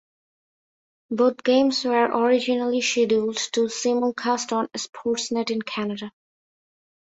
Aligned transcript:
Both 1.11 1.43
games 1.43 1.85
were 1.85 2.07
originally 2.07 2.81
scheduled 2.81 3.37
to 3.53 3.65
be 3.65 3.67
simulcast 3.67 4.51
on 4.51 4.67
Sportsnet 4.69 5.51
in 5.51 5.61
Canada. 5.61 6.11